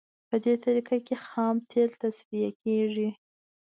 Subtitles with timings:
[0.29, 3.09] په دې طریقه کې خام تیل تصفیه کیږي